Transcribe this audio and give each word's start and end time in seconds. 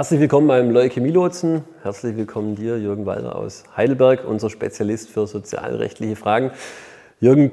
Herzlich 0.00 0.20
willkommen 0.20 0.48
beim 0.48 0.70
Leukämie-Lotsen. 0.70 1.62
Herzlich 1.82 2.16
willkommen 2.16 2.56
dir, 2.56 2.78
Jürgen 2.78 3.04
Walter 3.04 3.36
aus 3.36 3.64
Heidelberg, 3.76 4.26
unser 4.26 4.48
Spezialist 4.48 5.10
für 5.10 5.26
sozialrechtliche 5.26 6.16
Fragen. 6.16 6.52
Jürgen, 7.20 7.52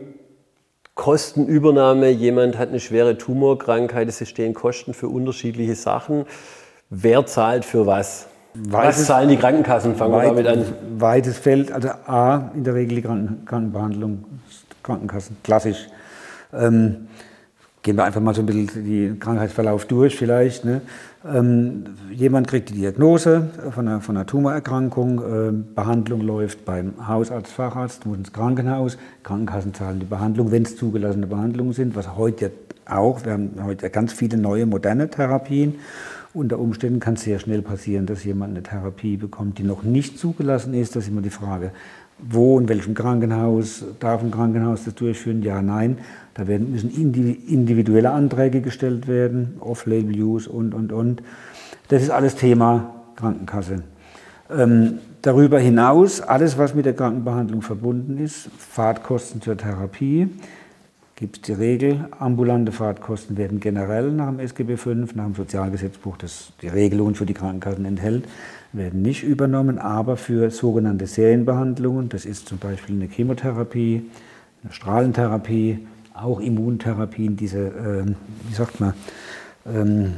Kostenübernahme, 0.95 2.07
jemand 2.09 2.57
hat 2.57 2.69
eine 2.69 2.79
schwere 2.79 3.17
Tumorkrankheit, 3.17 4.07
es 4.07 4.21
entstehen 4.21 4.53
Kosten 4.53 4.93
für 4.93 5.09
unterschiedliche 5.09 5.75
Sachen. 5.75 6.23
Wer 6.89 7.25
zahlt 7.25 7.65
für 7.65 7.85
was? 7.85 8.27
Weites, 8.53 8.99
was 8.99 9.05
zahlen 9.07 9.27
die 9.27 9.35
Krankenkassen? 9.35 9.97
Fangen 9.97 10.13
weit, 10.13 10.37
wir 10.37 10.43
damit 10.43 10.67
an. 10.67 10.73
Weites 10.99 11.37
Feld, 11.37 11.69
also 11.73 11.89
A, 12.05 12.51
in 12.55 12.63
der 12.63 12.75
Regel 12.75 12.95
die 12.95 13.01
Kranken 13.01 13.43
Krankenbehandlung, 13.43 14.23
Krankenkassen, 14.83 15.35
klassisch. 15.43 15.89
Ähm, 16.53 17.09
gehen 17.87 17.95
wir 17.95 18.03
einfach 18.03 18.19
mal 18.19 18.33
so 18.33 18.41
ein 18.41 18.45
bisschen 18.45 18.83
den 18.83 19.17
Krankheitsverlauf 19.17 19.85
durch 19.85 20.17
vielleicht. 20.17 20.65
Ne? 20.65 20.81
Ähm, 21.25 21.85
jemand 22.11 22.49
kriegt 22.49 22.67
die 22.67 22.73
Diagnose 22.73 23.47
von 23.71 23.87
einer, 23.87 24.01
von 24.01 24.17
einer 24.17 24.25
Tumorerkrankung, 24.25 25.21
ähm, 25.21 25.65
Behandlung 25.73 26.19
läuft 26.19 26.65
beim 26.65 27.07
Hausarzt, 27.07 27.49
Facharzt, 27.49 28.05
muss 28.05 28.17
ins 28.17 28.33
Krankenhaus, 28.33 28.97
Krankenkassen 29.23 29.73
zahlen 29.73 30.01
die 30.01 30.05
Behandlung, 30.05 30.51
wenn 30.51 30.63
es 30.63 30.75
zugelassene 30.75 31.27
Behandlungen 31.27 31.71
sind, 31.71 31.95
was 31.95 32.17
heute 32.17 32.51
auch, 32.85 33.23
wir 33.23 33.31
haben 33.31 33.51
heute 33.63 33.89
ganz 33.89 34.11
viele 34.11 34.35
neue 34.35 34.65
moderne 34.65 35.09
Therapien. 35.09 35.75
Unter 36.37 36.59
Umständen 36.59 36.99
kann 36.99 37.15
es 37.15 37.23
sehr 37.23 37.39
schnell 37.39 37.63
passieren, 37.63 38.05
dass 38.05 38.23
jemand 38.23 38.51
eine 38.51 38.61
Therapie 38.61 39.17
bekommt, 39.17 39.57
die 39.57 39.63
noch 39.63 39.81
nicht 39.81 40.19
zugelassen 40.19 40.75
ist. 40.75 40.95
Das 40.95 41.05
ist 41.05 41.09
immer 41.09 41.23
die 41.23 41.31
Frage, 41.31 41.71
wo, 42.19 42.59
in 42.59 42.69
welchem 42.69 42.93
Krankenhaus, 42.93 43.83
darf 43.99 44.21
ein 44.21 44.29
Krankenhaus 44.29 44.83
das 44.85 44.93
durchführen? 44.93 45.41
Ja, 45.41 45.63
nein. 45.63 45.97
Da 46.35 46.45
werden, 46.45 46.71
müssen 46.71 46.91
individuelle 46.91 48.11
Anträge 48.11 48.61
gestellt 48.61 49.07
werden, 49.07 49.55
Off-Label-Use 49.61 50.47
und, 50.47 50.75
und, 50.75 50.91
und. 50.91 51.23
Das 51.87 52.03
ist 52.03 52.11
alles 52.11 52.35
Thema 52.35 52.93
Krankenkasse. 53.15 53.81
Ähm, 54.55 54.99
darüber 55.23 55.57
hinaus, 55.57 56.21
alles, 56.21 56.59
was 56.59 56.75
mit 56.75 56.85
der 56.85 56.93
Krankenbehandlung 56.93 57.63
verbunden 57.63 58.19
ist, 58.19 58.51
Fahrtkosten 58.59 59.41
zur 59.41 59.57
Therapie, 59.57 60.29
gibt 61.17 61.37
es 61.37 61.41
die 61.41 61.53
Regel, 61.53 62.05
ambulante 62.19 62.71
Fahrtkosten 62.71 63.37
werden 63.37 63.59
generell 63.59 64.11
nach 64.11 64.27
dem 64.27 64.39
SGB 64.39 64.77
V, 64.77 64.91
nach 64.93 65.25
dem 65.25 65.33
Sozialgesetzbuch, 65.33 66.15
das 66.15 66.51
die 66.61 66.67
Regelungen 66.67 67.15
für 67.15 67.25
die 67.25 67.33
Krankenkassen 67.33 67.85
enthält, 67.85 68.25
werden 68.71 69.01
nicht 69.01 69.23
übernommen, 69.23 69.79
aber 69.79 70.15
für 70.15 70.51
sogenannte 70.51 71.07
Serienbehandlungen, 71.07 72.09
das 72.09 72.25
ist 72.25 72.47
zum 72.47 72.59
Beispiel 72.59 72.95
eine 72.95 73.07
Chemotherapie, 73.07 74.05
eine 74.63 74.71
Strahlentherapie, 74.71 75.87
auch 76.13 76.39
Immuntherapien, 76.39 77.35
diese, 77.35 77.65
äh, 77.65 78.05
wie 78.47 78.53
sagt 78.53 78.79
man, 78.79 78.93
ähm, 79.65 80.13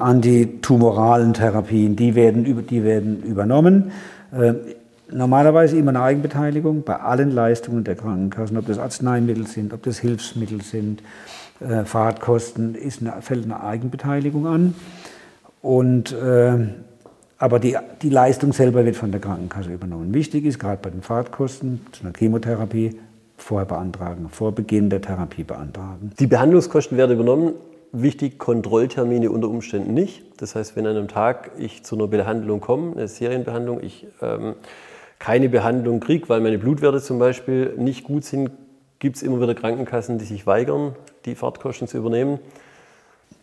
antitumoralen 0.00 1.32
Therapien, 1.32 1.94
die 1.94 2.16
werden, 2.16 2.66
die 2.66 2.82
werden 2.82 3.22
übernommen. 3.22 3.92
Äh, 4.32 4.54
normalerweise 5.12 5.76
immer 5.76 5.90
eine 5.90 6.02
Eigenbeteiligung 6.02 6.82
bei 6.82 6.96
allen 6.96 7.30
Leistungen 7.30 7.84
der 7.84 7.96
Krankenkassen, 7.96 8.56
ob 8.56 8.66
das 8.66 8.78
Arzneimittel 8.78 9.46
sind, 9.46 9.72
ob 9.72 9.82
das 9.82 9.98
Hilfsmittel 9.98 10.62
sind, 10.62 11.02
äh, 11.60 11.84
Fahrtkosten, 11.84 12.74
ist 12.74 13.02
eine, 13.02 13.20
fällt 13.22 13.44
eine 13.44 13.62
Eigenbeteiligung 13.62 14.46
an. 14.46 14.74
Und 15.62 16.12
äh, 16.12 16.58
aber 17.40 17.58
die, 17.58 17.74
die 18.02 18.10
Leistung 18.10 18.52
selber 18.52 18.84
wird 18.84 18.96
von 18.96 19.12
der 19.12 19.20
Krankenkasse 19.20 19.72
übernommen. 19.72 20.12
Wichtig 20.12 20.44
ist, 20.44 20.58
gerade 20.58 20.78
bei 20.82 20.90
den 20.90 21.00
Fahrtkosten 21.00 21.80
zu 21.90 22.04
einer 22.04 22.12
Chemotherapie, 22.12 23.00
vorher 23.38 23.64
beantragen, 23.64 24.28
vor 24.28 24.52
Beginn 24.52 24.90
der 24.90 25.00
Therapie 25.00 25.44
beantragen. 25.44 26.10
Die 26.18 26.26
Behandlungskosten 26.26 26.98
werden 26.98 27.12
übernommen. 27.12 27.54
Wichtig, 27.92 28.38
Kontrolltermine 28.38 29.30
unter 29.30 29.48
Umständen 29.48 29.94
nicht. 29.94 30.22
Das 30.36 30.54
heißt, 30.54 30.76
wenn 30.76 30.86
an 30.86 30.96
einem 30.96 31.08
Tag 31.08 31.52
ich 31.58 31.82
zu 31.82 31.96
einer 31.96 32.06
Behandlung 32.06 32.60
komme, 32.60 32.92
eine 32.92 33.08
Serienbehandlung, 33.08 33.82
ich 33.82 34.06
ähm, 34.20 34.54
keine 35.20 35.48
Behandlung 35.48 36.00
kriege, 36.00 36.28
weil 36.28 36.40
meine 36.40 36.58
Blutwerte 36.58 37.00
zum 37.00 37.20
Beispiel 37.20 37.74
nicht 37.76 38.02
gut 38.02 38.24
sind, 38.24 38.50
gibt 38.98 39.16
es 39.16 39.22
immer 39.22 39.40
wieder 39.40 39.54
Krankenkassen, 39.54 40.18
die 40.18 40.24
sich 40.24 40.46
weigern, 40.46 40.96
die 41.26 41.36
Fahrtkosten 41.36 41.86
zu 41.86 41.98
übernehmen. 41.98 42.40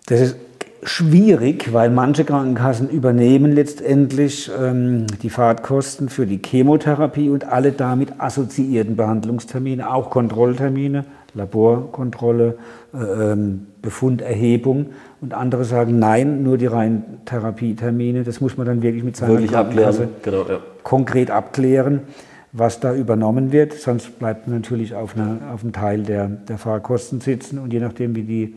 Das 0.08 0.20
ist 0.20 0.38
schwierig, 0.84 1.74
weil 1.74 1.90
manche 1.90 2.26
Krankenkassen 2.26 2.90
übernehmen 2.90 3.54
letztendlich 3.54 4.50
ähm, 4.60 5.06
die 5.22 5.30
Fahrtkosten 5.30 6.10
für 6.10 6.26
die 6.26 6.42
Chemotherapie 6.44 7.30
und 7.30 7.46
alle 7.46 7.72
damit 7.72 8.20
assoziierten 8.20 8.96
Behandlungstermine, 8.96 9.92
auch 9.92 10.10
Kontrolltermine, 10.10 11.06
Laborkontrolle, 11.38 12.58
äh, 12.94 13.32
ähm, 13.32 13.68
Befunderhebung. 13.82 14.88
Und 15.22 15.34
andere 15.34 15.64
sagen, 15.64 16.00
nein, 16.00 16.44
nur 16.44 16.58
die 16.58 16.66
reinen 16.66 17.22
Therapietermine. 17.26 18.24
Das 18.24 18.42
muss 18.42 18.58
man 18.58 18.68
dann 18.68 18.82
wirklich 18.82 19.04
mit 19.04 19.16
seiner 19.16 19.34
wirklich 19.34 19.52
Krankenkasse 19.52 20.10
genau, 20.22 20.46
ja. 20.48 20.60
konkret 20.84 21.32
abklären, 21.32 22.02
was 22.52 22.80
da 22.80 22.94
übernommen 22.94 23.52
wird. 23.52 23.74
Sonst 23.74 24.20
bleibt 24.20 24.48
man 24.48 24.58
natürlich 24.58 24.94
auf, 24.94 25.16
einer, 25.16 25.54
auf 25.54 25.64
einem 25.64 25.74
Teil 25.74 26.04
der, 26.04 26.28
der 26.28 26.58
Fahrkosten 26.58 27.22
sitzen. 27.22 27.60
Und 27.60 27.72
je 27.72 27.80
nachdem, 27.80 28.16
wie 28.16 28.24
die 28.24 28.56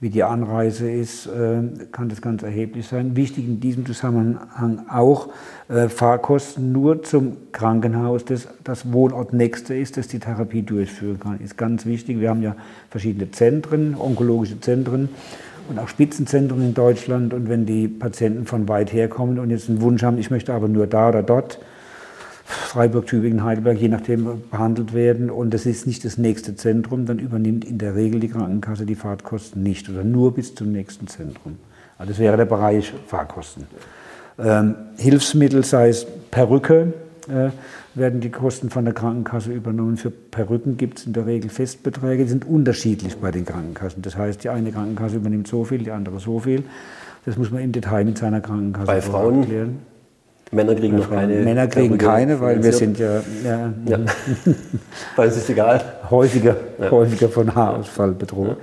wie 0.00 0.10
die 0.10 0.22
Anreise 0.22 0.88
ist, 0.90 1.26
äh, 1.26 1.62
kann 1.90 2.08
das 2.08 2.22
ganz 2.22 2.44
erheblich 2.44 2.86
sein. 2.86 3.16
Wichtig 3.16 3.46
in 3.46 3.58
diesem 3.58 3.84
Zusammenhang 3.84 4.86
auch 4.88 5.28
äh, 5.68 5.88
Fahrkosten 5.88 6.70
nur 6.70 7.02
zum 7.02 7.36
Krankenhaus, 7.50 8.24
das 8.24 8.46
das 8.62 8.92
Wohnortnächste 8.92 9.74
ist, 9.74 9.96
das 9.96 10.06
die 10.06 10.20
Therapie 10.20 10.62
durchführen 10.62 11.18
kann, 11.18 11.40
ist 11.40 11.58
ganz 11.58 11.84
wichtig. 11.84 12.20
Wir 12.20 12.30
haben 12.30 12.42
ja 12.42 12.54
verschiedene 12.90 13.32
Zentren, 13.32 13.96
onkologische 13.96 14.60
Zentren 14.60 15.08
und 15.68 15.80
auch 15.80 15.88
Spitzenzentren 15.88 16.62
in 16.62 16.74
Deutschland. 16.74 17.34
Und 17.34 17.48
wenn 17.48 17.66
die 17.66 17.88
Patienten 17.88 18.46
von 18.46 18.68
weit 18.68 18.92
her 18.92 19.08
kommen 19.08 19.40
und 19.40 19.50
jetzt 19.50 19.68
einen 19.68 19.80
Wunsch 19.80 20.04
haben, 20.04 20.18
ich 20.18 20.30
möchte 20.30 20.54
aber 20.54 20.68
nur 20.68 20.86
da 20.86 21.08
oder 21.08 21.24
dort, 21.24 21.58
Freiburg, 22.68 23.06
Tübingen, 23.06 23.44
Heidelberg, 23.44 23.78
je 23.78 23.88
nachdem 23.88 24.42
behandelt 24.50 24.92
werden 24.92 25.30
und 25.30 25.54
das 25.54 25.64
ist 25.64 25.86
nicht 25.86 26.04
das 26.04 26.18
nächste 26.18 26.54
Zentrum, 26.54 27.06
dann 27.06 27.18
übernimmt 27.18 27.64
in 27.64 27.78
der 27.78 27.94
Regel 27.94 28.20
die 28.20 28.28
Krankenkasse 28.28 28.84
die 28.84 28.94
Fahrtkosten 28.94 29.62
nicht 29.62 29.88
oder 29.88 30.04
nur 30.04 30.34
bis 30.34 30.54
zum 30.54 30.70
nächsten 30.70 31.06
Zentrum. 31.06 31.56
Also 31.96 32.12
das 32.12 32.18
wäre 32.18 32.36
der 32.36 32.44
Bereich 32.44 32.92
Fahrkosten. 33.06 33.66
Ähm, 34.38 34.74
Hilfsmittel, 34.98 35.64
sei 35.64 35.88
es 35.88 36.06
Perücke, 36.30 36.92
äh, 37.28 37.48
werden 37.94 38.20
die 38.20 38.30
Kosten 38.30 38.68
von 38.68 38.84
der 38.84 38.92
Krankenkasse 38.92 39.50
übernommen. 39.50 39.96
Für 39.96 40.10
Perücken 40.10 40.76
gibt 40.76 40.98
es 40.98 41.06
in 41.06 41.14
der 41.14 41.24
Regel 41.24 41.48
Festbeträge, 41.48 42.24
die 42.24 42.30
sind 42.30 42.46
unterschiedlich 42.46 43.16
bei 43.16 43.30
den 43.30 43.46
Krankenkassen. 43.46 44.02
Das 44.02 44.14
heißt, 44.14 44.44
die 44.44 44.50
eine 44.50 44.72
Krankenkasse 44.72 45.16
übernimmt 45.16 45.48
so 45.48 45.64
viel, 45.64 45.78
die 45.78 45.90
andere 45.90 46.20
so 46.20 46.38
viel. 46.38 46.64
Das 47.24 47.38
muss 47.38 47.50
man 47.50 47.62
im 47.62 47.72
Detail 47.72 48.04
mit 48.04 48.18
seiner 48.18 48.42
Krankenkasse 48.42 48.86
bei 48.86 49.00
Frauen 49.00 49.46
klären. 49.46 49.78
Männer 50.50 50.74
kriegen 50.74 50.96
noch 50.96 51.10
keine. 51.10 51.34
Männer 51.34 51.66
kriegen 51.66 51.98
keine, 51.98 52.40
weil 52.40 52.62
wir 52.62 52.72
sind 52.72 52.98
ja, 52.98 53.20
ja, 53.44 53.72
ja. 53.86 53.98
weil 55.16 55.28
es 55.28 55.36
ist 55.36 55.50
egal. 55.50 55.80
Häufiger, 56.10 56.56
ja. 56.80 56.90
häufiger 56.90 57.28
von 57.28 57.54
Haarausfall 57.54 58.12
bedroht. 58.12 58.56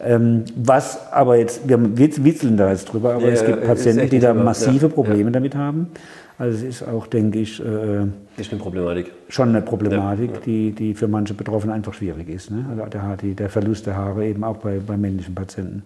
Ähm, 0.00 0.44
was 0.56 1.12
aber 1.12 1.36
jetzt, 1.36 1.68
wir 1.68 1.78
witzeln 1.96 2.56
da 2.56 2.70
jetzt 2.70 2.86
drüber, 2.86 3.14
aber 3.14 3.26
es 3.26 3.44
gibt 3.44 3.64
Patienten, 3.66 4.08
die 4.10 4.18
da 4.18 4.34
massive 4.34 4.88
Probleme 4.88 5.30
damit 5.30 5.54
haben. 5.54 5.88
Also 6.36 6.56
es 6.58 6.62
ist 6.62 6.88
auch, 6.88 7.06
denke 7.06 7.38
ich, 7.38 7.60
äh, 7.60 8.06
ist 8.36 8.50
eine 8.50 8.60
Problematik. 8.60 9.12
schon 9.28 9.50
eine 9.50 9.62
Problematik, 9.62 10.30
ja, 10.30 10.36
ja. 10.36 10.40
Die, 10.44 10.72
die 10.72 10.94
für 10.94 11.06
manche 11.06 11.32
Betroffene 11.32 11.72
einfach 11.72 11.94
schwierig 11.94 12.28
ist. 12.28 12.50
Ne? 12.50 12.66
Also 12.68 12.84
der, 12.86 13.16
der 13.34 13.48
Verlust 13.48 13.86
der 13.86 13.96
Haare 13.96 14.26
eben 14.26 14.42
auch 14.42 14.56
bei, 14.56 14.80
bei 14.84 14.96
männlichen 14.96 15.34
Patienten. 15.36 15.84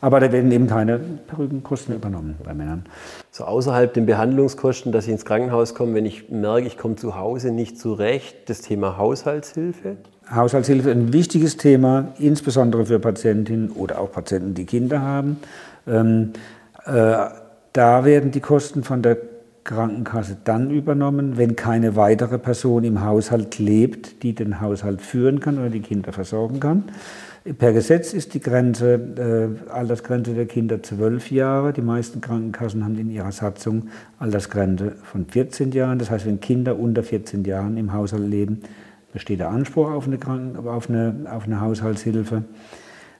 Aber 0.00 0.18
da 0.18 0.32
werden 0.32 0.50
eben 0.50 0.66
keine 0.66 0.98
Perückenkosten 0.98 1.94
übernommen 1.94 2.34
bei 2.42 2.52
Männern. 2.52 2.84
So 3.30 3.44
außerhalb 3.44 3.94
den 3.94 4.06
Behandlungskosten, 4.06 4.90
dass 4.90 5.06
ich 5.06 5.12
ins 5.12 5.24
Krankenhaus 5.24 5.74
komme, 5.74 5.94
wenn 5.94 6.06
ich 6.06 6.30
merke, 6.30 6.66
ich 6.66 6.78
komme 6.78 6.96
zu 6.96 7.16
Hause 7.16 7.52
nicht 7.52 7.78
zurecht, 7.78 8.50
das 8.50 8.62
Thema 8.62 8.98
Haushaltshilfe? 8.98 9.98
Haushaltshilfe 10.34 10.90
ein 10.90 11.12
wichtiges 11.12 11.58
Thema, 11.58 12.08
insbesondere 12.18 12.86
für 12.86 12.98
Patientinnen 12.98 13.70
oder 13.70 14.00
auch 14.00 14.10
Patienten, 14.10 14.54
die 14.54 14.64
Kinder 14.64 15.00
haben. 15.00 15.36
Ähm, 15.86 16.32
äh, 16.86 17.26
da 17.72 18.04
werden 18.04 18.32
die 18.32 18.40
Kosten 18.40 18.82
von 18.82 19.02
der 19.02 19.16
Krankenkasse 19.66 20.36
dann 20.44 20.70
übernommen, 20.70 21.36
wenn 21.36 21.56
keine 21.56 21.96
weitere 21.96 22.38
Person 22.38 22.84
im 22.84 23.02
Haushalt 23.02 23.58
lebt, 23.58 24.22
die 24.22 24.34
den 24.34 24.60
Haushalt 24.60 25.02
führen 25.02 25.40
kann 25.40 25.58
oder 25.58 25.68
die 25.68 25.80
Kinder 25.80 26.12
versorgen 26.12 26.60
kann. 26.60 26.84
Per 27.58 27.72
Gesetz 27.72 28.12
ist 28.12 28.34
die 28.34 28.40
Grenze, 28.40 28.94
äh, 29.68 29.70
Altersgrenze 29.70 30.34
der 30.34 30.46
Kinder 30.46 30.82
zwölf 30.82 31.30
Jahre. 31.30 31.72
Die 31.72 31.82
meisten 31.82 32.20
Krankenkassen 32.20 32.84
haben 32.84 32.98
in 32.98 33.10
ihrer 33.10 33.30
Satzung 33.30 33.88
Altersgrenze 34.18 34.92
von 35.04 35.26
14 35.26 35.70
Jahren. 35.72 35.98
Das 35.98 36.10
heißt, 36.10 36.26
wenn 36.26 36.40
Kinder 36.40 36.78
unter 36.78 37.02
14 37.02 37.44
Jahren 37.44 37.76
im 37.76 37.92
Haushalt 37.92 38.28
leben, 38.28 38.62
besteht 39.12 39.40
der 39.40 39.50
Anspruch 39.50 39.90
auf 39.90 40.06
eine, 40.06 40.18
Kranken 40.18 40.66
auf 40.66 40.88
eine, 40.88 41.26
auf 41.30 41.44
eine 41.44 41.60
Haushaltshilfe. 41.60 42.44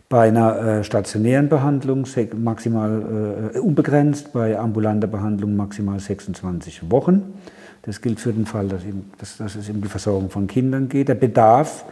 Bei 0.09 0.29
einer 0.29 0.57
äh, 0.59 0.85
stationären 0.85 1.49
Behandlung 1.49 2.07
maximal 2.37 3.51
äh, 3.55 3.59
unbegrenzt, 3.59 4.33
bei 4.33 4.57
ambulanter 4.57 5.09
Behandlung 5.09 5.57
maximal 5.57 5.99
26 5.99 6.93
Wochen. 6.93 7.35
Das 7.83 8.01
gilt 8.01 8.21
für 8.21 8.33
den 8.33 8.47
Fall, 8.47 8.69
dass, 8.69 8.85
eben, 8.85 9.11
dass, 9.19 9.37
dass 9.37 9.57
es 9.57 9.69
um 9.69 9.83
die 9.83 9.89
Versorgung 9.89 10.31
von 10.31 10.47
Kindern 10.47 10.89
geht. 10.89 11.09
Der 11.09 11.17
Bedarf 11.17 11.85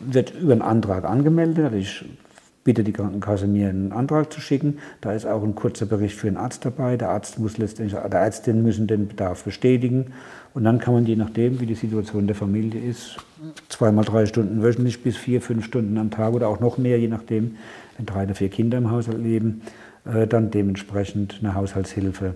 wird 0.00 0.34
über 0.34 0.52
einen 0.52 0.62
Antrag 0.62 1.04
angemeldet. 1.04 1.72
Das 1.72 2.04
bitte 2.64 2.84
die 2.84 2.92
Krankenkasse 2.92 3.46
mir 3.46 3.68
einen 3.68 3.92
Antrag 3.92 4.32
zu 4.32 4.40
schicken. 4.40 4.78
Da 5.00 5.12
ist 5.12 5.26
auch 5.26 5.42
ein 5.42 5.54
kurzer 5.54 5.86
Bericht 5.86 6.16
für 6.16 6.28
den 6.28 6.36
Arzt 6.36 6.64
dabei. 6.64 6.96
Der 6.96 7.10
Arzt 7.10 7.38
muss 7.38 7.58
letztendlich, 7.58 8.00
der 8.00 8.20
Ärztin 8.20 8.62
müssen 8.62 8.86
den 8.86 9.08
Bedarf 9.08 9.44
bestätigen. 9.44 10.12
Und 10.54 10.64
dann 10.64 10.78
kann 10.78 10.94
man 10.94 11.06
je 11.06 11.16
nachdem, 11.16 11.60
wie 11.60 11.66
die 11.66 11.74
Situation 11.74 12.26
der 12.26 12.36
Familie 12.36 12.80
ist, 12.80 13.16
zweimal 13.68 14.04
drei 14.04 14.26
Stunden 14.26 14.62
wöchentlich 14.62 15.02
bis 15.02 15.16
vier, 15.16 15.40
fünf 15.40 15.64
Stunden 15.64 15.96
am 15.98 16.10
Tag 16.10 16.34
oder 16.34 16.48
auch 16.48 16.60
noch 16.60 16.78
mehr, 16.78 16.98
je 16.98 17.08
nachdem, 17.08 17.56
wenn 17.96 18.06
drei 18.06 18.24
oder 18.24 18.34
vier 18.34 18.48
Kinder 18.48 18.78
im 18.78 18.90
Haushalt 18.90 19.18
leben, 19.18 19.62
äh, 20.04 20.26
dann 20.26 20.50
dementsprechend 20.50 21.38
eine 21.40 21.54
Haushaltshilfe 21.54 22.34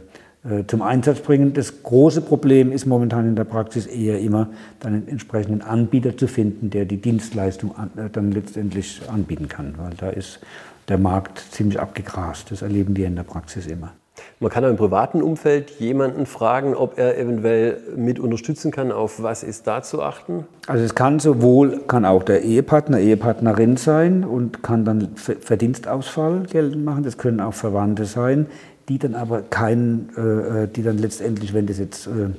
zum 0.67 0.83
Einsatz 0.83 1.21
bringen. 1.21 1.53
Das 1.53 1.83
große 1.83 2.21
Problem 2.21 2.73
ist 2.73 2.87
momentan 2.87 3.27
in 3.27 3.37
der 3.37 3.45
Praxis 3.45 3.87
eher 3.87 4.21
immer, 4.21 4.49
dann 4.81 4.95
einen 4.95 5.09
entsprechenden 5.09 5.63
Anbieter 5.63 6.17
zu 6.17 6.29
finden, 6.29 6.71
der 6.71 6.85
die 6.85 6.99
Dienstleistung 6.99 7.73
äh, 7.97 8.11
dann 8.11 8.33
letztendlich 8.33 9.01
anbieten 9.09 9.49
kann, 9.49 9.75
weil 9.79 9.93
da 9.97 10.11
ist 10.11 10.41
der 10.89 10.99
Markt 10.99 11.39
ziemlich 11.51 11.81
abgegrast. 11.81 12.51
Das 12.51 12.63
erleben 12.63 12.97
wir 12.97 13.07
in 13.07 13.17
der 13.17 13.25
Praxis 13.25 13.67
immer. 13.67 13.93
Man 14.41 14.51
kann 14.51 14.65
auch 14.65 14.69
im 14.69 14.77
privaten 14.77 15.23
Umfeld 15.23 15.71
jemanden 15.79 16.27
fragen, 16.27 16.75
ob 16.75 16.99
er 16.99 17.19
eventuell 17.19 17.79
mit 17.97 18.19
unterstützen 18.19 18.71
kann. 18.71 18.93
Auf 18.93 19.23
was 19.23 19.43
ist 19.43 19.67
da 19.67 19.83
zu 19.83 20.03
achten? 20.03 20.47
Also 20.67 20.85
es 20.85 20.95
kann 20.95 21.19
sowohl, 21.21 21.81
kann 21.87 22.05
auch 22.05 22.23
der 22.23 22.43
Ehepartner, 22.43 22.99
Ehepartnerin 22.99 23.77
sein 23.77 24.25
und 24.25 24.63
kann 24.63 24.85
dann 24.85 25.17
Verdienstausfall 25.17 26.45
geltend 26.51 26.85
machen. 26.85 27.03
Das 27.03 27.19
können 27.19 27.41
auch 27.41 27.55
Verwandte 27.55 28.05
sein, 28.05 28.47
die 28.89 28.99
dann 28.99 29.15
aber 29.15 29.43
keinen, 29.43 30.11
äh, 30.17 30.65
äh, 30.65 30.69
die 30.69 30.83
dann 30.83 30.99
letztendlich, 30.99 31.55
wenn 31.55 31.67
das 31.67 31.79
jetzt 31.79 32.07
äh, 32.07 32.31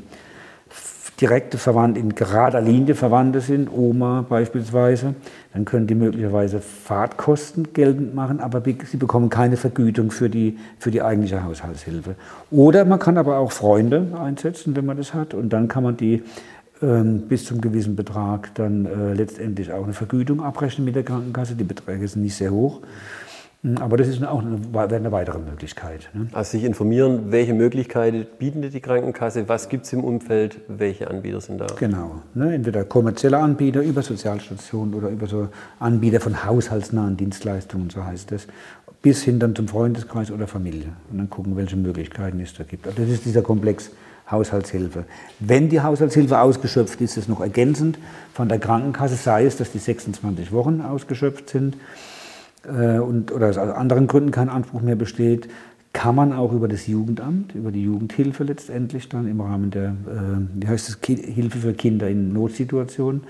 direkte 1.20 1.58
Verwandte 1.58 2.00
in 2.00 2.14
gerader 2.14 2.62
Linie 2.62 2.94
Verwandte 2.94 3.42
sind, 3.42 3.70
Oma 3.72 4.24
beispielsweise, 4.28 5.16
dann 5.54 5.66
können 5.66 5.88
die 5.88 5.96
möglicherweise 5.96 6.60
Fahrtkosten 6.60 7.74
geltend 7.74 8.14
machen, 8.14 8.40
aber 8.40 8.62
sie 8.62 8.98
bekommen 8.98 9.30
keine 9.30 9.58
Vergütung 9.58 10.12
für 10.12 10.30
die, 10.30 10.58
für 10.78 10.92
die 10.92 11.02
eigentliche 11.02 11.44
Haushaltshilfe. 11.44 12.16
Oder 12.52 12.86
man 12.86 13.00
kann 13.00 13.18
aber 13.18 13.38
auch 13.38 13.52
Freunde 13.52 14.16
einsetzen, 14.22 14.76
wenn 14.76 14.86
man 14.86 14.98
das 14.98 15.14
hat, 15.14 15.34
und 15.34 15.50
dann 15.50 15.68
kann 15.68 15.84
man 15.84 15.98
die 15.98 16.24
ähm, 16.84 17.22
bis 17.22 17.46
zum 17.46 17.60
gewissen 17.60 17.96
Betrag 17.96 18.54
dann 18.54 18.86
äh, 18.86 19.14
letztendlich 19.14 19.72
auch 19.72 19.84
eine 19.84 19.94
Vergütung 19.94 20.44
abrechnen 20.44 20.86
mit 20.86 20.96
der 20.96 21.02
Krankenkasse. 21.04 21.56
Die 21.56 21.64
Beträge 21.64 22.08
sind 22.08 22.22
nicht 22.22 22.36
sehr 22.36 22.52
hoch. 22.52 22.82
Hm, 23.68 23.78
aber 23.80 23.98
das 23.98 24.08
ist 24.08 24.24
auch 24.24 24.42
eine, 24.42 24.96
eine 24.96 25.12
weitere 25.12 25.40
Möglichkeit. 25.40 26.10
Ne? 26.14 26.28
Also 26.31 26.52
sich 26.52 26.64
informieren, 26.64 27.31
welche 27.31 27.54
Möglichkeiten 27.54 28.25
bietet 28.40 28.74
die 28.74 28.80
Krankenkasse, 28.80 29.50
was 29.50 29.68
gibt 29.68 29.86
es 29.86 29.94
im 29.94 30.04
Umfeld, 30.04 30.60
welche 30.69 31.10
Anbieter 31.10 31.42
sind 31.42 31.60
da? 31.60 31.68
Genau, 31.78 32.22
ne? 32.34 32.54
entweder 32.56 32.86
kommerzielle 32.86 33.38
Anbieter 33.38 33.81
über 33.81 34.02
Sozialstationen 34.02 34.94
oder 34.94 35.10
über 35.10 35.28
so 35.28 35.50
Anbieter 35.80 36.22
von 36.22 36.46
haushaltsnahen 36.46 37.18
Dienstleistungen, 37.18 37.90
so 37.90 38.06
heißt 38.06 38.31
es, 38.31 38.48
bis 39.02 39.24
hin 39.24 39.40
dann 39.40 39.54
zum 39.54 39.68
Freundeskreis 39.68 40.31
oder 40.31 40.48
Familie. 40.48 40.94
Und 41.12 41.18
dann 41.18 41.30
gucken, 41.30 41.58
welche 41.58 41.75
Möglichkeiten 41.75 42.40
es 42.40 42.54
da 42.54 42.63
gibt. 42.63 42.88
Also 42.88 43.02
das 43.02 43.10
ist 43.10 43.25
dieser 43.25 43.42
Komplex 43.42 43.92
Haushaltshilfe. 44.31 45.06
Wenn 45.40 45.70
die 45.70 45.81
Haushaltshilfe 45.81 46.40
ausgeschöpft 46.40 47.02
ist, 47.02 47.12
ist 47.12 47.24
es 47.24 47.28
noch 47.28 47.42
ergänzend 47.42 47.98
von 48.34 48.50
der 48.50 48.60
Krankenkasse, 48.60 49.16
sei 49.16 49.46
es, 49.46 49.58
dass 49.58 49.72
die 49.72 49.78
26 49.78 50.52
Wochen 50.52 50.81
ausgeschöpft 50.81 51.50
sind 51.50 51.78
äh, 52.65 53.00
und, 53.00 53.31
oder 53.31 53.50
aus 53.50 53.57
anderen 53.57 54.07
Gründen 54.07 54.31
kein 54.31 54.50
Anspruch 54.50 54.81
mehr 54.81 54.95
besteht, 54.95 55.50
kann 55.94 56.15
man 56.15 56.33
auch 56.33 56.54
über 56.54 56.68
das 56.68 56.86
Jugendamt, 56.86 57.56
über 57.56 57.71
die 57.71 57.83
Jugendhilfe 57.83 58.44
letztendlich 58.44 59.09
dann 59.09 59.27
im 59.27 59.42
Rahmen 59.42 59.71
der, 59.71 59.89
äh, 59.89 60.62
wie 60.62 60.68
heißt 60.68 60.89
es, 60.89 61.00
Hilfe 61.04 61.57
für 61.57 61.74
Kinder 61.74 62.07
in 62.07 62.33
Notsituationen, 62.33 63.24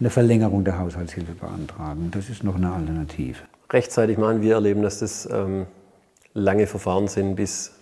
eine 0.00 0.10
Verlängerung 0.10 0.64
der 0.64 0.78
Haushaltshilfe 0.78 1.32
beantragen. 1.32 2.10
Das 2.12 2.30
ist 2.30 2.42
noch 2.42 2.56
eine 2.56 2.72
Alternative. 2.72 3.40
Rechtzeitig 3.70 4.18
machen 4.18 4.40
wir 4.42 4.54
erleben, 4.54 4.82
dass 4.82 5.00
das 5.00 5.28
ähm, 5.30 5.66
lange 6.32 6.66
Verfahren 6.66 7.08
sind, 7.08 7.36
bis 7.36 7.72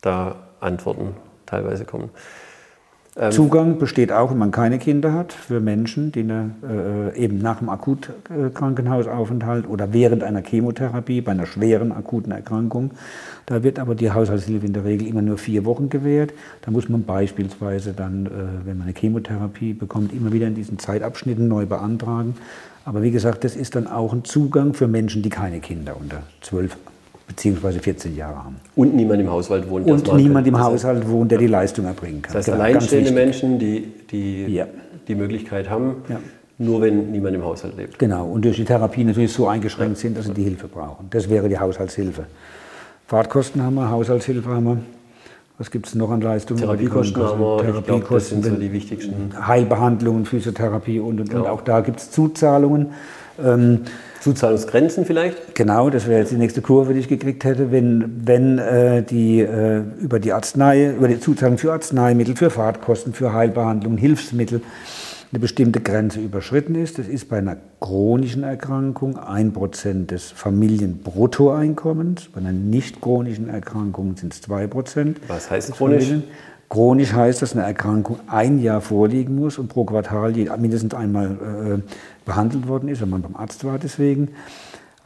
da 0.00 0.36
Antworten 0.60 1.14
teilweise 1.46 1.84
kommen. 1.84 2.10
Ähm 3.16 3.30
Zugang 3.30 3.78
besteht 3.78 4.10
auch, 4.10 4.32
wenn 4.32 4.38
man 4.38 4.50
keine 4.50 4.78
Kinder 4.78 5.12
hat, 5.12 5.32
für 5.32 5.60
Menschen, 5.60 6.10
die 6.10 6.20
eine, 6.20 7.12
äh, 7.14 7.16
eben 7.16 7.38
nach 7.38 7.60
einem 7.60 7.68
Akutkrankenhausaufenthalt 7.68 9.68
oder 9.68 9.92
während 9.92 10.24
einer 10.24 10.42
Chemotherapie 10.42 11.20
bei 11.20 11.32
einer 11.32 11.46
schweren 11.46 11.92
akuten 11.92 12.32
Erkrankung, 12.32 12.90
da 13.46 13.62
wird 13.62 13.78
aber 13.78 13.94
die 13.94 14.10
Haushaltshilfe 14.10 14.66
in 14.66 14.72
der 14.72 14.84
Regel 14.84 15.06
immer 15.06 15.22
nur 15.22 15.38
vier 15.38 15.64
Wochen 15.64 15.90
gewährt. 15.90 16.32
Da 16.62 16.72
muss 16.72 16.88
man 16.88 17.04
beispielsweise 17.04 17.92
dann, 17.92 18.26
äh, 18.26 18.30
wenn 18.64 18.78
man 18.78 18.88
eine 18.88 18.96
Chemotherapie 18.96 19.74
bekommt, 19.74 20.12
immer 20.12 20.32
wieder 20.32 20.48
in 20.48 20.56
diesen 20.56 20.80
Zeitabschnitten 20.80 21.46
neu 21.46 21.66
beantragen. 21.66 22.34
Aber 22.84 23.02
wie 23.02 23.12
gesagt, 23.12 23.44
das 23.44 23.54
ist 23.54 23.76
dann 23.76 23.86
auch 23.86 24.12
ein 24.12 24.24
Zugang 24.24 24.74
für 24.74 24.88
Menschen, 24.88 25.22
die 25.22 25.30
keine 25.30 25.60
Kinder 25.60 25.96
unter 25.98 26.24
zwölf 26.40 26.76
beziehungsweise 27.26 27.80
14 27.80 28.16
Jahre 28.16 28.44
haben. 28.44 28.56
Und 28.76 28.94
niemand 28.94 29.20
im 29.20 29.30
Haushalt 29.30 29.68
wohnt. 29.68 29.86
Und 29.90 30.14
niemand 30.14 30.46
im 30.46 30.58
Haushalt 30.58 31.08
wohnt, 31.08 31.30
der 31.30 31.38
die 31.38 31.46
Leistung 31.46 31.86
erbringen 31.86 32.22
kann. 32.22 32.34
Das 32.34 32.46
heißt, 32.46 32.56
genau, 32.56 32.64
alleinstehende 32.64 33.12
Menschen, 33.12 33.58
die 33.58 33.92
die, 34.10 34.46
ja. 34.46 34.66
die 35.08 35.14
Möglichkeit 35.14 35.70
haben, 35.70 35.96
ja. 36.08 36.20
nur 36.58 36.82
wenn 36.82 37.10
niemand 37.10 37.34
im 37.34 37.44
Haushalt 37.44 37.76
lebt. 37.76 37.98
Genau, 37.98 38.26
und 38.26 38.44
durch 38.44 38.56
die 38.56 38.64
Therapie 38.64 39.04
natürlich 39.04 39.32
so 39.32 39.48
eingeschränkt 39.48 39.98
sind, 39.98 40.16
dass 40.16 40.26
sie 40.26 40.34
die 40.34 40.44
Hilfe 40.44 40.68
brauchen. 40.68 41.08
Das 41.10 41.28
wäre 41.28 41.48
die 41.48 41.58
Haushaltshilfe. 41.58 42.26
Fahrtkosten 43.06 43.62
haben 43.62 43.74
wir, 43.74 43.90
Haushaltshilfe 43.90 44.48
haben 44.48 44.64
wir. 44.64 44.78
Was 45.56 45.70
gibt 45.70 45.86
es 45.86 45.94
noch 45.94 46.10
an 46.10 46.20
Leistungen? 46.20 46.60
Therapiekosten 46.60 47.22
haben 47.22 47.40
wir, 47.40 47.58
Therapiekosten, 47.58 48.00
glaub, 48.00 48.08
das 48.10 48.28
sind 48.28 48.44
so 48.44 48.50
die 48.50 48.72
wichtigsten. 48.72 49.46
Heilbehandlungen, 49.46 50.26
Physiotherapie 50.26 50.98
und, 50.98 51.20
und, 51.20 51.30
genau. 51.30 51.44
und 51.44 51.48
auch 51.48 51.60
da 51.60 51.80
gibt 51.80 52.00
es 52.00 52.10
Zuzahlungen. 52.10 52.88
Ähm, 53.42 53.82
Zuzahlungsgrenzen 54.24 55.04
vielleicht? 55.04 55.54
Genau, 55.54 55.90
das 55.90 56.08
wäre 56.08 56.20
jetzt 56.20 56.32
die 56.32 56.36
nächste 56.36 56.62
Kurve, 56.62 56.94
die 56.94 57.00
ich 57.00 57.08
gekriegt 57.08 57.44
hätte, 57.44 57.70
wenn, 57.70 58.22
wenn 58.24 58.58
äh, 58.58 59.02
die 59.02 59.40
äh, 59.40 59.82
über 60.00 60.18
die 60.18 60.32
Arznei, 60.32 60.92
über 60.92 61.08
die 61.08 61.20
Zuzahlung 61.20 61.58
für 61.58 61.74
Arzneimittel, 61.74 62.34
für 62.34 62.48
Fahrtkosten, 62.48 63.12
für 63.12 63.34
Heilbehandlung, 63.34 63.98
Hilfsmittel 63.98 64.62
eine 65.30 65.40
bestimmte 65.40 65.80
Grenze 65.80 66.20
überschritten 66.20 66.74
ist. 66.74 66.98
Das 66.98 67.06
ist 67.06 67.28
bei 67.28 67.36
einer 67.38 67.58
chronischen 67.80 68.44
Erkrankung 68.44 69.18
ein 69.18 69.52
Prozent 69.52 70.10
des 70.10 70.30
Familienbruttoeinkommens. 70.30 72.28
Bei 72.32 72.40
einer 72.40 72.52
nicht 72.52 73.02
chronischen 73.02 73.50
Erkrankung 73.50 74.16
sind 74.16 74.32
es 74.32 74.40
zwei 74.40 74.66
Prozent. 74.68 75.18
Was 75.28 75.50
heißt 75.50 75.72
chronisch? 75.72 76.12
Chronisch 76.68 77.12
heißt, 77.12 77.42
dass 77.42 77.52
eine 77.52 77.62
Erkrankung 77.62 78.18
ein 78.26 78.58
Jahr 78.58 78.80
vorliegen 78.80 79.36
muss 79.36 79.58
und 79.58 79.68
pro 79.68 79.84
Quartal 79.84 80.32
mindestens 80.58 80.94
einmal 80.94 81.30
äh, 81.32 81.92
behandelt 82.24 82.68
worden 82.68 82.88
ist, 82.88 83.00
wenn 83.00 83.10
man 83.10 83.22
beim 83.22 83.36
Arzt 83.36 83.64
war 83.64 83.78
deswegen. 83.78 84.28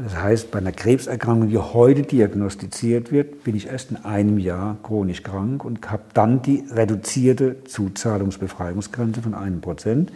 Das 0.00 0.14
heißt, 0.16 0.52
bei 0.52 0.60
einer 0.60 0.70
Krebserkrankung, 0.70 1.48
die 1.48 1.58
heute 1.58 2.02
diagnostiziert 2.02 3.10
wird, 3.10 3.42
bin 3.42 3.56
ich 3.56 3.66
erst 3.66 3.90
in 3.90 3.96
einem 3.96 4.38
Jahr 4.38 4.76
chronisch 4.84 5.24
krank 5.24 5.64
und 5.64 5.90
habe 5.90 6.04
dann 6.14 6.40
die 6.40 6.64
reduzierte 6.70 7.64
Zuzahlungsbefreiungsgrenze 7.64 9.22
von 9.22 9.34
einem 9.34 9.60
Prozent. 9.60 10.12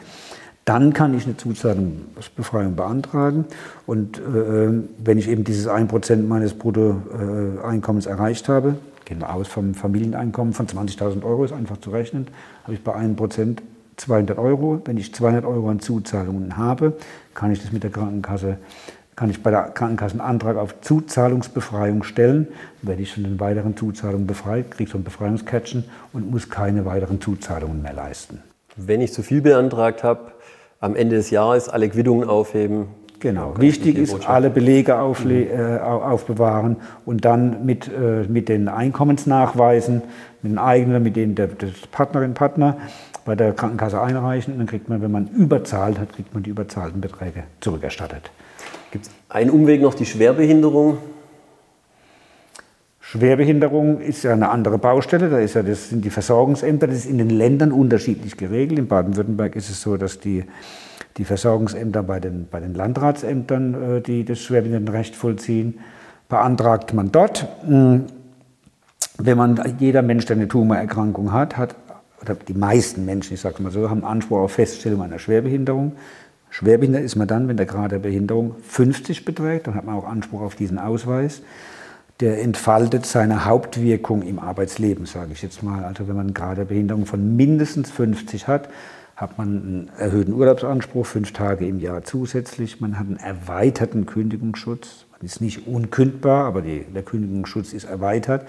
Dann 0.65 0.93
kann 0.93 1.15
ich 1.15 1.25
eine 1.25 1.37
Zuzahlungsbefreiung 1.37 2.77
beantragen 2.77 3.47
und 3.85 4.19
äh, 4.19 4.83
wenn 4.99 5.19
ich 5.19 5.29
eben 5.29 5.43
dieses 5.43 5.67
1% 5.67 6.29
meines 6.29 6.55
Bruttoeinkommens 6.55 8.07
erreicht 8.07 8.49
habe, 8.49 8.77
gehen 9.13 9.21
wir 9.21 9.35
aus 9.35 9.49
vom 9.49 9.75
Familieneinkommen 9.75 10.55
von 10.55 10.67
20.000 10.67 11.23
Euro, 11.25 11.45
ist 11.45 11.53
einfach 11.53 11.77
zu 11.77 11.91
rechnen, 11.91 12.27
habe 12.65 12.75
ich 12.75 12.83
bei 12.83 12.95
1% 12.95 13.59
200 13.99 14.39
Euro. 14.39 14.81
Wenn 14.85 14.97
ich 14.97 15.15
200 15.15 15.45
Euro 15.45 15.69
an 15.69 15.81
Zuzahlungen 15.81 16.57
habe, 16.57 16.95
kann 17.35 17.53
ich 17.53 17.63
das 17.63 17.73
mit 17.73 17.83
der 17.83 17.91
Krankenkasse 17.91 18.59
kann 19.15 19.29
ich 19.29 19.43
bei 19.43 19.51
der 19.51 19.65
Krankenkasse 19.65 20.15
einen 20.15 20.23
Antrag 20.23 20.57
auf 20.57 20.81
Zuzahlungsbefreiung 20.81 22.03
stellen. 22.03 22.49
Werde 22.81 23.03
ich 23.03 23.13
von 23.13 23.23
den 23.25 23.39
weiteren 23.39 23.77
Zuzahlungen 23.77 24.27
befreit, 24.27 24.71
kriege 24.71 24.91
so 24.91 24.97
ein 24.97 25.05
Befreiungscatchen 25.05 25.85
und 26.15 26.31
muss 26.31 26.49
keine 26.49 26.87
weiteren 26.87 27.21
Zuzahlungen 27.21 27.83
mehr 27.83 27.93
leisten. 27.93 28.43
Wenn 28.75 29.03
ich 29.03 29.13
zu 29.13 29.23
viel 29.23 29.43
beantragt 29.43 30.03
habe, 30.03 30.33
am 30.81 30.97
Ende 30.97 31.17
des 31.17 31.31
Jahres 31.31 31.69
alle 31.69 31.89
Quittungen 31.91 32.29
aufheben. 32.29 32.87
Genau. 33.23 33.55
Wichtig 33.57 33.99
ist, 33.99 34.29
alle 34.29 34.51
Belege 34.51 34.95
mhm. 34.95 35.31
äh, 35.31 35.79
aufbewahren 35.79 36.79
und 37.07 37.25
dann 37.25 37.65
mit, 37.65 37.87
äh, 37.87 38.25
mit 38.29 38.49
den 38.49 38.67
Einkommensnachweisen, 38.67 40.03
mit 40.43 40.51
den 40.51 40.59
eigenen, 40.59 41.05
mit 41.05 41.15
denen 41.15 41.37
der, 41.37 41.47
des 41.47 41.87
Partnerin, 41.87 42.35
Partner 42.35 42.79
bei 43.25 43.37
der 43.37 43.53
Krankenkasse 43.53 44.01
einreichen 44.01 44.55
und 44.55 44.59
dann 44.59 44.67
kriegt 44.67 44.89
man, 44.89 45.03
wenn 45.03 45.13
man 45.13 45.29
überzahlt 45.29 46.01
hat, 46.01 46.13
kriegt 46.13 46.35
man 46.35 46.43
die 46.43 46.51
überzahlten 46.51 47.01
Beträge 47.01 47.45
zurückerstattet. 47.61 48.33
Gibt 48.91 49.07
es 49.07 49.13
einen 49.29 49.51
Umweg 49.51 49.83
noch, 49.83 49.95
die 49.95 50.05
Schwerbehinderung? 50.05 50.99
Schwerbehinderung 52.99 54.01
ist 54.01 54.25
ja 54.25 54.33
eine 54.33 54.49
andere 54.49 54.79
Baustelle, 54.79 55.31
da 55.31 55.39
ist 55.39 55.55
ja, 55.55 55.63
das 55.63 55.91
sind 55.91 56.05
die 56.05 56.11
Versorgungsämter, 56.11 56.89
das 56.89 56.97
ist 56.97 57.07
in 57.07 57.19
den 57.19 57.31
Ländern 57.31 57.71
unterschiedlich 57.71 58.37
geregelt. 58.37 58.81
In 58.81 58.89
Baden-Württemberg 58.89 59.55
ist 59.55 59.71
es 59.71 59.81
so, 59.81 59.97
dass 59.97 60.19
die, 60.19 60.45
die 61.17 61.25
Versorgungsämter 61.25 62.03
bei 62.03 62.21
den, 62.21 62.49
bei 62.51 62.61
den 62.61 62.75
Landratsämtern, 62.75 63.97
äh, 63.97 64.01
die 64.01 64.25
das 64.25 64.41
Schwerbehindertenrecht 64.41 65.17
vollziehen, 65.17 65.81
beantragt 66.29 66.95
man 66.95 67.13
dort. 67.13 67.47
Hm, 67.67 68.05
wenn 69.19 69.37
man, 69.37 69.61
jeder 69.79 70.03
Mensch, 70.03 70.25
der 70.25 70.37
eine 70.37 70.49
Tumorerkrankung 70.49 71.33
hat, 71.33 71.57
hat 71.57 71.77
oder 72.23 72.35
die 72.35 72.55
meisten 72.55 73.05
Menschen, 73.05 73.35
ich 73.35 73.41
sage 73.41 73.63
mal 73.63 73.73
so, 73.73 73.91
haben 73.91 74.05
Anspruch 74.05 74.39
auf 74.39 74.53
Feststellung 74.53 75.03
einer 75.03 75.19
Schwerbehinderung. 75.19 75.93
Schwerbehindert 76.51 77.03
ist 77.03 77.17
man 77.17 77.27
dann, 77.27 77.49
wenn 77.49 77.57
der 77.57 77.67
Grad 77.67 77.93
der 77.93 77.99
Behinderung 77.99 78.55
50 78.63 79.25
beträgt, 79.25 79.67
dann 79.67 79.75
hat 79.75 79.85
man 79.85 79.97
auch 79.97 80.07
Anspruch 80.07 80.43
auf 80.43 80.55
diesen 80.55 80.79
Ausweis. 80.79 81.43
Der 82.21 82.41
entfaltet 82.41 83.07
seine 83.07 83.47
Hauptwirkung 83.47 84.23
im 84.23 84.39
Arbeitsleben, 84.39 85.07
sage 85.07 85.33
ich 85.33 85.43
jetzt 85.43 85.63
mal. 85.63 85.85
Also 85.85 86.07
wenn 86.09 86.15
man 86.15 86.27
einen 86.27 86.35
Grad 86.35 86.59
der 86.59 86.67
Behinderung 86.67 87.07
von 87.07 87.37
mindestens 87.37 87.91
50 87.91 88.49
hat, 88.49 88.69
hat 89.17 89.39
man 89.39 89.49
einen 89.49 89.91
erhöhten 89.99 90.33
Urlaubsanspruch, 90.33 91.07
fünf 91.07 91.33
Tage 91.33 91.67
im 91.67 91.79
Jahr 91.79 92.03
zusätzlich. 92.03 92.81
Man 92.81 92.99
hat 92.99 93.07
einen 93.07 93.19
erweiterten 93.19 94.07
Kündigungsschutz. 94.07 95.07
Man 95.13 95.23
ist 95.23 95.41
nicht 95.41 95.67
unkündbar, 95.67 96.47
aber 96.47 96.63
die, 96.63 96.85
der 96.85 97.03
Kündigungsschutz 97.03 97.73
ist 97.73 97.85
erweitert. 97.85 98.47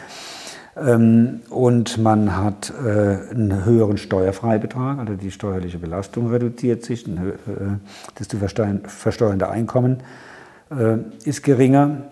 Ähm, 0.75 1.41
und 1.49 1.97
man 1.99 2.35
hat 2.35 2.73
äh, 2.83 2.89
einen 3.31 3.65
höheren 3.65 3.97
Steuerfreibetrag, 3.97 4.97
also 4.97 5.13
die 5.13 5.31
steuerliche 5.31 5.77
Belastung 5.77 6.31
reduziert 6.31 6.83
sich, 6.83 7.05
ein, 7.05 7.17
äh, 7.17 7.33
das 8.15 8.27
zu 8.27 8.37
versteuernde 8.37 9.49
Einkommen 9.49 9.97
äh, 10.71 10.97
ist 11.25 11.43
geringer. 11.43 12.09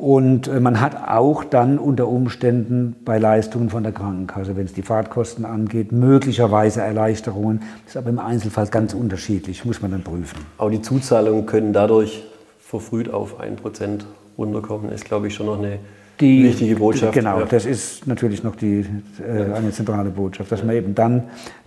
Und 0.00 0.48
äh, 0.48 0.60
man 0.60 0.80
hat 0.80 0.96
auch 1.08 1.44
dann 1.44 1.78
unter 1.78 2.08
Umständen 2.08 2.96
bei 3.04 3.18
Leistungen 3.18 3.68
von 3.68 3.82
der 3.82 3.92
Krankenkasse, 3.92 4.56
wenn 4.56 4.64
es 4.64 4.72
die 4.72 4.80
Fahrtkosten 4.80 5.44
angeht, 5.44 5.92
möglicherweise 5.92 6.80
Erleichterungen. 6.80 7.60
Das 7.84 7.90
ist 7.90 7.96
aber 7.98 8.08
im 8.08 8.18
Einzelfall 8.18 8.66
ganz 8.68 8.94
unterschiedlich, 8.94 9.66
muss 9.66 9.82
man 9.82 9.90
dann 9.90 10.02
prüfen. 10.02 10.38
Auch 10.56 10.70
die 10.70 10.80
Zuzahlungen 10.80 11.44
können 11.44 11.74
dadurch 11.74 12.24
verfrüht 12.60 13.12
auf 13.12 13.38
1% 13.42 14.00
runterkommen, 14.38 14.90
ist, 14.90 15.04
glaube 15.04 15.26
ich, 15.26 15.34
schon 15.34 15.44
noch 15.44 15.58
eine 15.58 15.80
die, 16.18 16.44
wichtige 16.44 16.76
Botschaft. 16.76 17.12
Genau, 17.12 17.40
ja. 17.40 17.44
das 17.44 17.66
ist 17.66 18.06
natürlich 18.06 18.42
noch 18.42 18.56
die, 18.56 18.86
äh, 19.20 19.52
eine 19.52 19.70
zentrale 19.70 20.08
Botschaft, 20.08 20.50
dass 20.50 20.64
man 20.64 20.76
eben 20.76 20.94
dann 20.94 21.24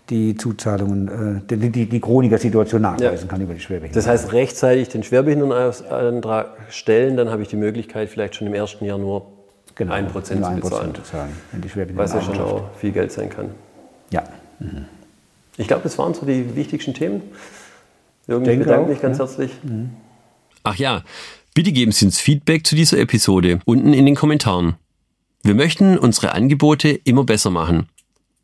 die 0.09 0.35
Zuzahlungen, 0.35 1.41
äh, 1.47 1.55
die, 1.55 1.69
die, 1.69 1.85
die 1.85 1.99
Chroniker-Situation 1.99 2.81
nachweisen 2.81 3.27
ja. 3.27 3.31
kann 3.31 3.41
über 3.41 3.53
die 3.53 3.59
Schwerbehinderung. 3.59 3.95
Das 3.95 4.07
heißt, 4.07 4.33
rechtzeitig 4.33 4.89
den 4.89 5.03
Schwerbehindertenantrag 5.03 6.57
stellen, 6.69 7.15
dann 7.15 7.29
habe 7.29 7.41
ich 7.41 7.47
die 7.47 7.55
Möglichkeit, 7.55 8.09
vielleicht 8.09 8.35
schon 8.35 8.47
im 8.47 8.53
ersten 8.53 8.83
Jahr 8.85 8.97
nur 8.97 9.27
genau, 9.75 9.93
1%, 9.93 10.07
zu 10.11 10.33
bezahlen. 10.33 10.95
Zu 10.95 11.03
zahlen, 11.03 11.31
wenn 11.51 11.61
die 11.61 11.97
Was 11.97 12.13
ja 12.13 12.21
schon 12.21 12.39
auch 12.39 12.69
viel 12.79 12.91
Geld 12.91 13.11
sein 13.11 13.29
kann. 13.29 13.51
Ja. 14.11 14.23
Mhm. 14.59 14.85
Ich 15.57 15.67
glaube, 15.67 15.83
das 15.83 15.97
waren 15.97 16.13
so 16.13 16.25
die 16.25 16.55
wichtigsten 16.55 16.93
Themen. 16.93 17.21
Irgendwie 18.27 18.55
bedanke 18.57 18.89
mich 18.89 19.01
ganz 19.01 19.17
ja. 19.17 19.25
herzlich. 19.25 19.51
Mhm. 19.63 19.91
Ach 20.63 20.75
ja, 20.75 21.03
bitte 21.53 21.71
geben 21.71 21.91
Sie 21.91 22.05
uns 22.05 22.19
Feedback 22.19 22.65
zu 22.65 22.75
dieser 22.75 22.97
Episode 22.97 23.59
unten 23.65 23.93
in 23.93 24.05
den 24.05 24.15
Kommentaren. 24.15 24.75
Wir 25.43 25.55
möchten 25.55 25.97
unsere 25.97 26.33
Angebote 26.33 26.89
immer 26.89 27.25
besser 27.25 27.49
machen. 27.49 27.87